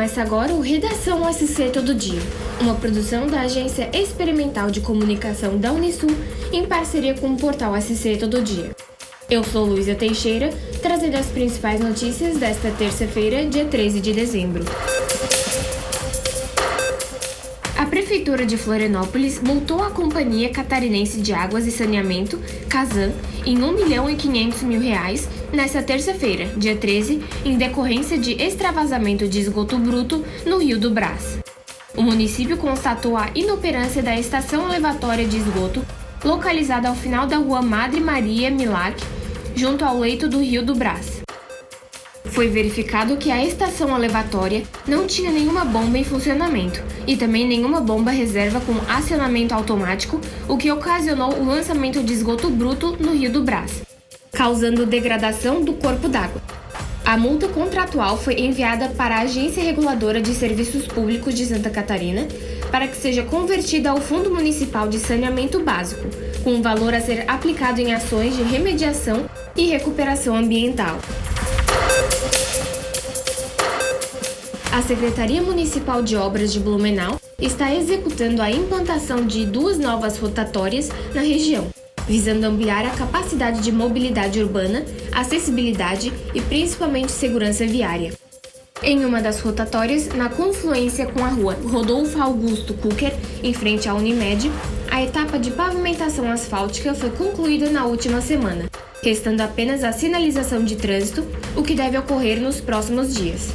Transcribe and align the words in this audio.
Começa 0.00 0.22
agora 0.22 0.54
o 0.54 0.62
Redação 0.62 1.30
SC 1.30 1.68
Todo 1.74 1.94
Dia, 1.94 2.22
uma 2.58 2.74
produção 2.74 3.26
da 3.26 3.42
Agência 3.42 3.90
Experimental 3.92 4.70
de 4.70 4.80
Comunicação 4.80 5.58
da 5.58 5.72
Unisul 5.72 6.08
em 6.50 6.64
parceria 6.64 7.12
com 7.12 7.34
o 7.34 7.36
portal 7.36 7.78
SC 7.78 8.16
Todo 8.18 8.40
Dia. 8.40 8.70
Eu 9.28 9.44
sou 9.44 9.66
Luísa 9.66 9.94
Teixeira, 9.94 10.48
trazendo 10.80 11.18
as 11.18 11.26
principais 11.26 11.80
notícias 11.80 12.38
desta 12.38 12.70
terça-feira, 12.70 13.44
dia 13.44 13.66
13 13.66 14.00
de 14.00 14.14
dezembro. 14.14 14.64
A 17.76 17.84
Prefeitura 17.84 18.46
de 18.46 18.56
Florianópolis 18.56 19.38
multou 19.38 19.82
a 19.82 19.90
Companhia 19.90 20.48
Catarinense 20.48 21.20
de 21.20 21.34
Águas 21.34 21.66
e 21.66 21.70
Saneamento, 21.70 22.40
Casan, 22.70 23.12
em 23.44 23.62
1 23.62 23.72
milhão 23.72 24.08
e 24.08 24.16
500 24.16 24.62
mil 24.62 24.80
reais 24.80 25.28
nesta 25.52 25.82
terça-feira, 25.82 26.46
dia 26.56 26.76
13, 26.76 27.22
em 27.44 27.56
decorrência 27.56 28.18
de 28.18 28.32
extravasamento 28.32 29.28
de 29.28 29.40
esgoto 29.40 29.78
bruto 29.78 30.24
no 30.46 30.58
Rio 30.58 30.78
do 30.78 30.90
Brás. 30.90 31.38
O 31.96 32.02
município 32.02 32.56
constatou 32.56 33.16
a 33.16 33.28
inoperância 33.34 34.02
da 34.02 34.18
estação 34.18 34.68
elevatória 34.68 35.26
de 35.26 35.36
esgoto, 35.36 35.84
localizada 36.24 36.88
ao 36.88 36.94
final 36.94 37.26
da 37.26 37.36
rua 37.36 37.62
Madre 37.62 38.00
Maria 38.00 38.50
Milac, 38.50 39.02
junto 39.54 39.84
ao 39.84 39.98
leito 39.98 40.28
do 40.28 40.40
Rio 40.40 40.64
do 40.64 40.74
Brás. 40.74 41.20
Foi 42.26 42.46
verificado 42.46 43.16
que 43.16 43.30
a 43.30 43.44
estação 43.44 43.94
elevatória 43.96 44.62
não 44.86 45.06
tinha 45.06 45.32
nenhuma 45.32 45.64
bomba 45.64 45.98
em 45.98 46.04
funcionamento 46.04 46.80
e 47.06 47.16
também 47.16 47.46
nenhuma 47.46 47.80
bomba 47.80 48.12
reserva 48.12 48.60
com 48.60 48.74
acionamento 48.88 49.52
automático, 49.52 50.20
o 50.46 50.56
que 50.56 50.70
ocasionou 50.70 51.34
o 51.34 51.44
lançamento 51.44 52.02
de 52.04 52.12
esgoto 52.12 52.48
bruto 52.48 52.96
no 53.00 53.12
Rio 53.12 53.32
do 53.32 53.42
Brás, 53.42 53.82
causando 54.40 54.86
degradação 54.86 55.62
do 55.62 55.74
corpo 55.74 56.08
d'água. 56.08 56.40
A 57.04 57.14
multa 57.14 57.46
contratual 57.46 58.16
foi 58.16 58.40
enviada 58.40 58.88
para 58.88 59.16
a 59.16 59.20
Agência 59.20 59.62
Reguladora 59.62 60.18
de 60.18 60.32
Serviços 60.32 60.86
Públicos 60.86 61.34
de 61.34 61.44
Santa 61.44 61.68
Catarina 61.68 62.26
para 62.70 62.88
que 62.88 62.96
seja 62.96 63.22
convertida 63.22 63.90
ao 63.90 64.00
Fundo 64.00 64.30
Municipal 64.30 64.88
de 64.88 64.98
Saneamento 64.98 65.60
Básico, 65.60 66.08
com 66.42 66.54
um 66.54 66.62
valor 66.62 66.94
a 66.94 67.02
ser 67.02 67.26
aplicado 67.28 67.82
em 67.82 67.92
ações 67.92 68.34
de 68.34 68.42
remediação 68.42 69.28
e 69.54 69.66
recuperação 69.66 70.34
ambiental. 70.34 70.98
A 74.72 74.80
Secretaria 74.80 75.42
Municipal 75.42 76.02
de 76.02 76.16
Obras 76.16 76.50
de 76.50 76.60
Blumenau 76.60 77.20
está 77.38 77.74
executando 77.74 78.40
a 78.40 78.50
implantação 78.50 79.26
de 79.26 79.44
duas 79.44 79.78
novas 79.78 80.16
rotatórias 80.16 80.88
na 81.14 81.20
região, 81.20 81.68
visando 82.06 82.46
ampliar 82.46 82.84
a 82.86 82.90
capacidade 82.90 83.60
de 83.60 83.72
mobilidade 83.72 84.40
urbana, 84.40 84.84
acessibilidade 85.12 86.12
e 86.34 86.40
principalmente 86.40 87.12
segurança 87.12 87.66
viária. 87.66 88.12
Em 88.82 89.04
uma 89.04 89.20
das 89.20 89.40
rotatórias, 89.40 90.08
na 90.08 90.30
confluência 90.30 91.04
com 91.04 91.22
a 91.22 91.28
rua 91.28 91.54
Rodolfo 91.62 92.20
Augusto 92.20 92.72
Kucker, 92.72 93.12
em 93.42 93.52
frente 93.52 93.88
à 93.88 93.94
Unimed, 93.94 94.50
a 94.90 95.02
etapa 95.02 95.38
de 95.38 95.50
pavimentação 95.50 96.30
asfáltica 96.30 96.94
foi 96.94 97.10
concluída 97.10 97.68
na 97.68 97.84
última 97.84 98.22
semana, 98.22 98.70
restando 99.02 99.42
apenas 99.42 99.84
a 99.84 99.92
sinalização 99.92 100.64
de 100.64 100.76
trânsito, 100.76 101.26
o 101.54 101.62
que 101.62 101.74
deve 101.74 101.98
ocorrer 101.98 102.40
nos 102.40 102.58
próximos 102.60 103.14
dias. 103.14 103.50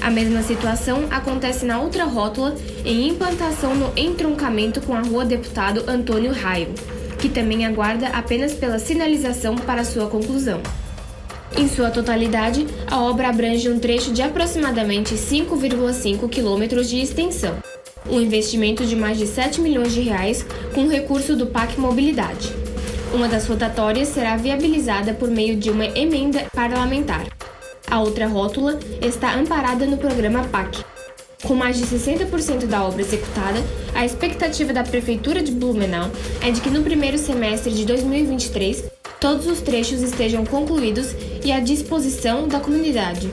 A 0.00 0.10
mesma 0.10 0.42
situação 0.42 1.08
acontece 1.10 1.64
na 1.64 1.80
outra 1.80 2.04
rótula, 2.04 2.54
em 2.84 3.08
implantação 3.08 3.74
no 3.74 3.92
entroncamento 3.96 4.80
com 4.82 4.94
a 4.94 5.00
Rua 5.00 5.24
Deputado 5.24 5.82
Antônio 5.88 6.32
Raio, 6.32 6.68
que 7.24 7.28
também 7.30 7.64
aguarda 7.64 8.08
apenas 8.08 8.52
pela 8.52 8.78
sinalização 8.78 9.56
para 9.56 9.82
sua 9.82 10.08
conclusão. 10.08 10.60
Em 11.56 11.66
sua 11.66 11.90
totalidade, 11.90 12.66
a 12.86 13.00
obra 13.00 13.30
abrange 13.30 13.66
um 13.66 13.78
trecho 13.78 14.12
de 14.12 14.20
aproximadamente 14.20 15.14
5,5 15.14 16.28
quilômetros 16.28 16.90
de 16.90 17.00
extensão, 17.00 17.56
um 18.10 18.20
investimento 18.20 18.84
de 18.84 18.94
mais 18.94 19.16
de 19.16 19.26
7 19.26 19.58
milhões 19.62 19.94
de 19.94 20.02
reais 20.02 20.44
com 20.74 20.86
recurso 20.86 21.34
do 21.34 21.46
PAC 21.46 21.80
Mobilidade. 21.80 22.52
Uma 23.14 23.26
das 23.26 23.46
rotatórias 23.46 24.08
será 24.08 24.36
viabilizada 24.36 25.14
por 25.14 25.30
meio 25.30 25.56
de 25.56 25.70
uma 25.70 25.86
emenda 25.86 26.44
parlamentar. 26.54 27.24
A 27.90 28.00
outra 28.00 28.26
rótula 28.26 28.78
está 29.00 29.34
amparada 29.34 29.86
no 29.86 29.96
programa 29.96 30.44
PAC. 30.48 30.84
Com 31.44 31.54
mais 31.54 31.76
de 31.76 31.84
60% 31.84 32.64
da 32.66 32.82
obra 32.82 33.02
executada, 33.02 33.62
a 33.94 34.04
expectativa 34.04 34.72
da 34.72 34.82
Prefeitura 34.82 35.42
de 35.42 35.52
Blumenau 35.52 36.10
é 36.40 36.50
de 36.50 36.60
que 36.62 36.70
no 36.70 36.82
primeiro 36.82 37.18
semestre 37.18 37.70
de 37.70 37.84
2023 37.84 38.84
todos 39.20 39.46
os 39.46 39.60
trechos 39.60 40.00
estejam 40.00 40.46
concluídos 40.46 41.14
e 41.44 41.52
à 41.52 41.60
disposição 41.60 42.48
da 42.48 42.60
comunidade. 42.60 43.30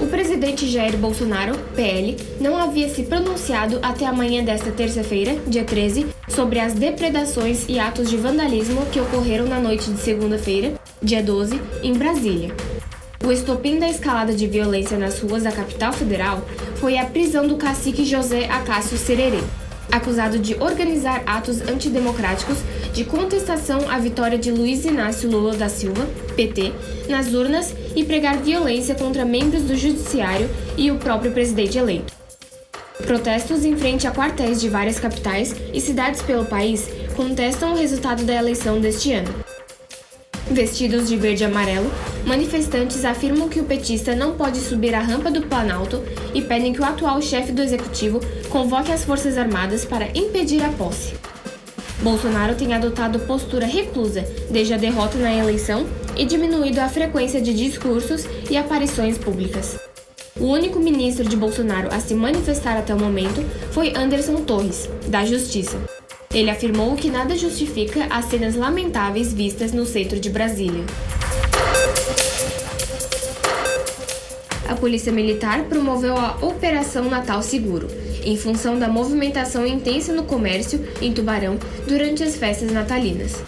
O 0.00 0.06
presidente 0.06 0.68
Jair 0.68 0.96
Bolsonaro, 0.96 1.56
PL, 1.76 2.16
não 2.40 2.56
havia 2.56 2.88
se 2.88 3.04
pronunciado 3.04 3.78
até 3.82 4.04
a 4.04 4.12
manhã 4.12 4.42
desta 4.42 4.72
terça-feira, 4.72 5.36
dia 5.46 5.64
13, 5.64 6.06
sobre 6.28 6.58
as 6.58 6.72
depredações 6.72 7.66
e 7.68 7.78
atos 7.78 8.10
de 8.10 8.16
vandalismo 8.16 8.84
que 8.86 9.00
ocorreram 9.00 9.46
na 9.46 9.60
noite 9.60 9.90
de 9.90 10.00
segunda-feira, 10.00 10.74
dia 11.00 11.22
12, 11.22 11.60
em 11.84 11.92
Brasília. 11.92 12.73
O 13.24 13.32
estopim 13.32 13.78
da 13.78 13.88
escalada 13.88 14.34
de 14.34 14.46
violência 14.46 14.98
nas 14.98 15.18
ruas 15.18 15.44
da 15.44 15.50
capital 15.50 15.94
federal 15.94 16.42
foi 16.76 16.98
a 16.98 17.06
prisão 17.06 17.48
do 17.48 17.56
cacique 17.56 18.04
José 18.04 18.44
Acácio 18.50 18.98
Sererê, 18.98 19.40
acusado 19.90 20.38
de 20.38 20.54
organizar 20.56 21.22
atos 21.24 21.62
antidemocráticos 21.62 22.58
de 22.92 23.02
contestação 23.02 23.88
à 23.88 23.98
vitória 23.98 24.36
de 24.36 24.50
Luiz 24.50 24.84
Inácio 24.84 25.30
Lula 25.30 25.56
da 25.56 25.70
Silva, 25.70 26.06
PT, 26.36 26.74
nas 27.08 27.32
urnas 27.32 27.74
e 27.96 28.04
pregar 28.04 28.36
violência 28.36 28.94
contra 28.94 29.24
membros 29.24 29.62
do 29.62 29.74
judiciário 29.74 30.50
e 30.76 30.90
o 30.90 30.98
próprio 30.98 31.32
presidente 31.32 31.78
eleito. 31.78 32.12
Protestos 33.06 33.64
em 33.64 33.74
frente 33.74 34.06
a 34.06 34.12
quartéis 34.12 34.60
de 34.60 34.68
várias 34.68 35.00
capitais 35.00 35.54
e 35.72 35.80
cidades 35.80 36.20
pelo 36.20 36.44
país 36.44 36.90
contestam 37.16 37.72
o 37.72 37.76
resultado 37.76 38.22
da 38.24 38.34
eleição 38.34 38.78
deste 38.78 39.14
ano. 39.14 39.43
Vestidos 40.50 41.08
de 41.08 41.16
verde 41.16 41.42
e 41.42 41.46
amarelo, 41.46 41.90
manifestantes 42.26 43.04
afirmam 43.04 43.48
que 43.48 43.60
o 43.60 43.64
petista 43.64 44.14
não 44.14 44.34
pode 44.34 44.58
subir 44.60 44.94
a 44.94 45.00
rampa 45.00 45.30
do 45.30 45.42
Planalto 45.42 46.02
e 46.34 46.42
pedem 46.42 46.72
que 46.72 46.80
o 46.80 46.84
atual 46.84 47.20
chefe 47.22 47.50
do 47.50 47.62
executivo 47.62 48.20
convoque 48.50 48.92
as 48.92 49.04
Forças 49.04 49.38
Armadas 49.38 49.84
para 49.86 50.08
impedir 50.14 50.62
a 50.62 50.68
posse. 50.68 51.14
Bolsonaro 52.02 52.54
tem 52.54 52.74
adotado 52.74 53.20
postura 53.20 53.64
reclusa 53.64 54.22
desde 54.50 54.74
a 54.74 54.76
derrota 54.76 55.16
na 55.16 55.34
eleição 55.34 55.86
e 56.14 56.26
diminuído 56.26 56.80
a 56.80 56.88
frequência 56.88 57.40
de 57.40 57.54
discursos 57.54 58.26
e 58.50 58.56
aparições 58.56 59.16
públicas. 59.16 59.78
O 60.38 60.44
único 60.44 60.78
ministro 60.78 61.26
de 61.26 61.36
Bolsonaro 61.36 61.88
a 61.92 62.00
se 62.00 62.14
manifestar 62.14 62.76
até 62.76 62.94
o 62.94 62.98
momento 62.98 63.42
foi 63.70 63.94
Anderson 63.96 64.36
Torres, 64.42 64.90
da 65.08 65.24
Justiça. 65.24 65.78
Ele 66.34 66.50
afirmou 66.50 66.96
que 66.96 67.08
nada 67.08 67.36
justifica 67.38 68.06
as 68.10 68.24
cenas 68.24 68.56
lamentáveis 68.56 69.32
vistas 69.32 69.72
no 69.72 69.86
centro 69.86 70.18
de 70.18 70.28
Brasília. 70.28 70.84
A 74.68 74.74
Polícia 74.74 75.12
Militar 75.12 75.64
promoveu 75.64 76.16
a 76.16 76.36
Operação 76.42 77.08
Natal 77.08 77.40
Seguro, 77.40 77.86
em 78.24 78.36
função 78.36 78.76
da 78.78 78.88
movimentação 78.88 79.64
intensa 79.64 80.12
no 80.12 80.24
comércio 80.24 80.84
em 81.00 81.12
Tubarão 81.12 81.56
durante 81.86 82.24
as 82.24 82.34
festas 82.34 82.72
natalinas. 82.72 83.40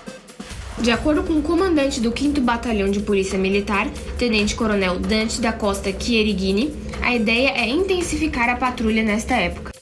De 0.78 0.92
acordo 0.92 1.24
com 1.24 1.32
o 1.32 1.42
comandante 1.42 2.00
do 2.00 2.16
5 2.16 2.40
Batalhão 2.40 2.88
de 2.88 3.00
Polícia 3.00 3.38
Militar, 3.38 3.90
Tenente 4.16 4.54
Coronel 4.54 5.00
Dante 5.00 5.40
da 5.40 5.52
Costa 5.52 5.92
Chierigini, 5.98 6.72
a 7.02 7.14
ideia 7.14 7.48
é 7.48 7.68
intensificar 7.68 8.48
a 8.48 8.56
patrulha 8.56 9.02
nesta 9.02 9.34
época. 9.34 9.75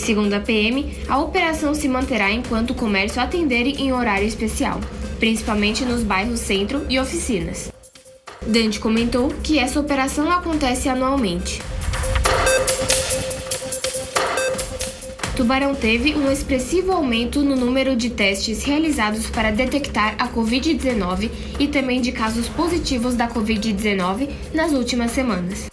Segundo 0.00 0.32
a 0.32 0.40
PM, 0.40 0.96
a 1.08 1.18
operação 1.18 1.74
se 1.74 1.86
manterá 1.86 2.32
enquanto 2.32 2.70
o 2.70 2.74
comércio 2.74 3.20
atender 3.20 3.66
em 3.66 3.92
horário 3.92 4.26
especial, 4.26 4.80
principalmente 5.18 5.84
nos 5.84 6.02
bairros 6.02 6.40
Centro 6.40 6.86
e 6.88 6.98
Oficinas. 6.98 7.70
Dante 8.44 8.80
comentou 8.80 9.28
que 9.42 9.58
essa 9.58 9.78
operação 9.78 10.32
acontece 10.32 10.88
anualmente. 10.88 11.60
Tubarão 15.36 15.74
teve 15.74 16.14
um 16.14 16.30
expressivo 16.30 16.92
aumento 16.92 17.42
no 17.42 17.54
número 17.54 17.94
de 17.94 18.10
testes 18.10 18.64
realizados 18.64 19.28
para 19.28 19.50
detectar 19.50 20.16
a 20.18 20.28
Covid-19 20.28 21.30
e 21.58 21.68
também 21.68 22.00
de 22.00 22.10
casos 22.10 22.48
positivos 22.48 23.14
da 23.14 23.28
Covid-19 23.28 24.28
nas 24.54 24.72
últimas 24.72 25.10
semanas. 25.12 25.69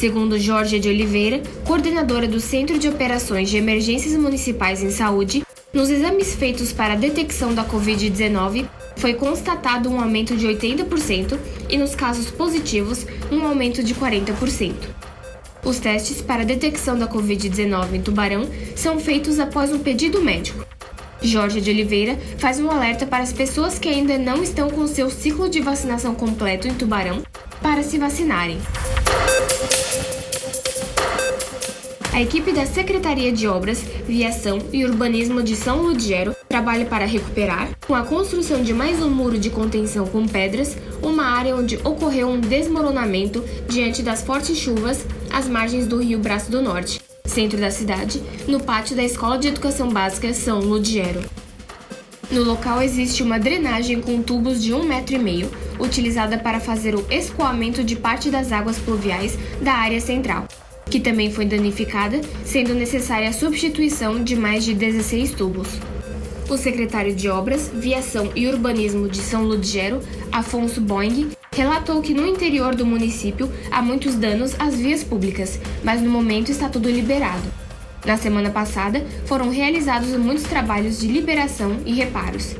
Segundo 0.00 0.38
Jorge 0.38 0.78
de 0.78 0.88
Oliveira, 0.88 1.42
coordenadora 1.66 2.26
do 2.26 2.40
Centro 2.40 2.78
de 2.78 2.88
Operações 2.88 3.50
de 3.50 3.58
Emergências 3.58 4.16
Municipais 4.16 4.82
em 4.82 4.90
Saúde, 4.90 5.42
nos 5.74 5.90
exames 5.90 6.34
feitos 6.34 6.72
para 6.72 6.94
a 6.94 6.96
detecção 6.96 7.52
da 7.52 7.66
Covid-19 7.66 8.66
foi 8.96 9.12
constatado 9.12 9.90
um 9.90 10.00
aumento 10.00 10.34
de 10.34 10.46
80% 10.46 11.38
e 11.68 11.76
nos 11.76 11.94
casos 11.94 12.30
positivos, 12.30 13.06
um 13.30 13.46
aumento 13.46 13.84
de 13.84 13.94
40%. 13.94 14.72
Os 15.62 15.78
testes 15.78 16.22
para 16.22 16.40
a 16.40 16.46
detecção 16.46 16.98
da 16.98 17.06
Covid-19 17.06 17.96
em 17.96 18.00
Tubarão 18.00 18.48
são 18.74 18.98
feitos 18.98 19.38
após 19.38 19.70
um 19.70 19.80
pedido 19.80 20.22
médico. 20.22 20.64
Jorge 21.20 21.60
de 21.60 21.70
Oliveira 21.70 22.18
faz 22.38 22.58
um 22.58 22.70
alerta 22.70 23.04
para 23.04 23.22
as 23.22 23.34
pessoas 23.34 23.78
que 23.78 23.90
ainda 23.90 24.16
não 24.16 24.42
estão 24.42 24.70
com 24.70 24.86
seu 24.86 25.10
ciclo 25.10 25.46
de 25.46 25.60
vacinação 25.60 26.14
completo 26.14 26.66
em 26.66 26.72
Tubarão 26.72 27.22
para 27.60 27.82
se 27.82 27.98
vacinarem. 27.98 28.56
A 32.12 32.20
equipe 32.20 32.52
da 32.52 32.66
Secretaria 32.66 33.30
de 33.30 33.46
Obras, 33.46 33.82
Viação 34.06 34.58
e 34.72 34.84
Urbanismo 34.84 35.42
de 35.44 35.54
São 35.54 35.82
Ludgero 35.82 36.34
trabalha 36.48 36.84
para 36.84 37.04
recuperar, 37.04 37.70
com 37.86 37.94
a 37.94 38.02
construção 38.02 38.64
de 38.64 38.74
mais 38.74 39.00
um 39.00 39.08
muro 39.08 39.38
de 39.38 39.48
contenção 39.48 40.04
com 40.06 40.26
pedras, 40.26 40.76
uma 41.00 41.24
área 41.24 41.54
onde 41.54 41.76
ocorreu 41.76 42.28
um 42.28 42.40
desmoronamento 42.40 43.44
diante 43.68 44.02
das 44.02 44.22
fortes 44.22 44.58
chuvas 44.58 45.06
às 45.32 45.46
margens 45.46 45.86
do 45.86 45.98
rio 45.98 46.18
Braço 46.18 46.50
do 46.50 46.60
Norte, 46.60 47.00
centro 47.24 47.60
da 47.60 47.70
cidade, 47.70 48.20
no 48.48 48.60
pátio 48.60 48.96
da 48.96 49.04
Escola 49.04 49.38
de 49.38 49.46
Educação 49.46 49.88
Básica 49.88 50.34
São 50.34 50.58
Ludgero. 50.58 51.22
No 52.28 52.42
local 52.42 52.82
existe 52.82 53.22
uma 53.22 53.38
drenagem 53.38 54.00
com 54.00 54.20
tubos 54.20 54.60
de 54.60 54.74
um 54.74 54.82
metro 54.82 55.14
e 55.14 55.18
meio, 55.18 55.48
utilizada 55.78 56.36
para 56.36 56.58
fazer 56.58 56.96
o 56.96 57.06
escoamento 57.08 57.84
de 57.84 57.94
parte 57.94 58.30
das 58.30 58.50
águas 58.50 58.78
pluviais 58.78 59.38
da 59.62 59.74
área 59.74 60.00
central 60.00 60.46
que 60.86 61.00
também 61.00 61.30
foi 61.30 61.44
danificada, 61.44 62.20
sendo 62.44 62.74
necessária 62.74 63.28
a 63.28 63.32
substituição 63.32 64.22
de 64.22 64.34
mais 64.34 64.64
de 64.64 64.74
16 64.74 65.32
tubos. 65.32 65.68
O 66.48 66.56
secretário 66.56 67.14
de 67.14 67.28
Obras, 67.28 67.70
Viação 67.72 68.32
e 68.34 68.48
Urbanismo 68.48 69.08
de 69.08 69.18
São 69.18 69.44
Ludgero, 69.44 70.00
Afonso 70.32 70.80
Boing, 70.80 71.30
relatou 71.52 72.02
que 72.02 72.12
no 72.12 72.26
interior 72.26 72.74
do 72.74 72.84
município 72.84 73.50
há 73.70 73.80
muitos 73.80 74.16
danos 74.16 74.54
às 74.58 74.74
vias 74.74 75.04
públicas, 75.04 75.60
mas 75.84 76.02
no 76.02 76.10
momento 76.10 76.50
está 76.50 76.68
tudo 76.68 76.90
liberado. 76.90 77.42
Na 78.04 78.16
semana 78.16 78.50
passada, 78.50 79.04
foram 79.26 79.50
realizados 79.50 80.08
muitos 80.16 80.44
trabalhos 80.44 80.98
de 80.98 81.06
liberação 81.06 81.78
e 81.84 81.92
reparos. 81.92 82.56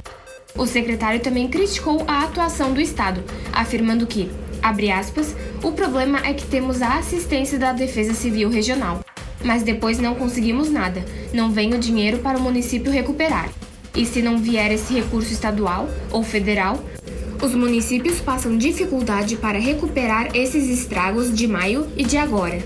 O 0.55 0.66
secretário 0.66 1.20
também 1.20 1.49
criticou 1.49 2.05
a 2.06 2.25
atuação 2.25 2.73
do 2.73 2.81
Estado, 2.81 3.23
afirmando 3.52 4.06
que, 4.06 4.31
abre 4.62 4.91
aspas, 4.91 5.35
o 5.62 5.73
problema 5.73 6.21
é 6.27 6.33
que 6.33 6.47
temos 6.47 6.83
a 6.83 6.99
assistência 6.99 7.59
da 7.59 7.73
Defesa 7.73 8.15
Civil 8.15 8.49
Regional, 8.49 9.01
mas 9.45 9.62
depois 9.62 9.99
não 9.99 10.15
conseguimos 10.15 10.71
nada, 10.71 11.05
não 11.33 11.51
vem 11.51 11.75
o 11.75 11.79
dinheiro 11.79 12.19
para 12.19 12.39
o 12.39 12.41
município 12.41 12.93
recuperar. 12.93 13.49
E 13.95 14.07
se 14.07 14.23
não 14.23 14.39
vier 14.39 14.71
esse 14.71 14.95
recurso 14.95 15.33
estadual 15.33 15.89
ou 16.11 16.23
federal, 16.23 16.83
os 17.43 17.55
municípios 17.55 18.21
passam 18.21 18.57
dificuldade 18.57 19.37
para 19.37 19.59
recuperar 19.59 20.37
esses 20.37 20.69
estragos 20.69 21.35
de 21.35 21.47
maio 21.47 21.89
e 21.97 22.05
de 22.05 22.17
agora. 22.17 22.62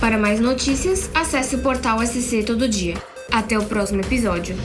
Para 0.00 0.18
mais 0.18 0.38
notícias, 0.38 1.10
acesse 1.12 1.56
o 1.56 1.58
portal 1.58 1.98
SC 2.06 2.44
Todo 2.44 2.68
Dia. 2.68 2.94
Até 3.30 3.58
o 3.58 3.64
próximo 3.64 4.00
episódio. 4.00 4.56